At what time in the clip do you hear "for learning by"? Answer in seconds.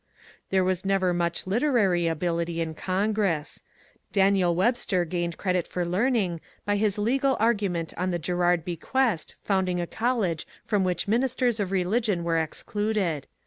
5.67-6.77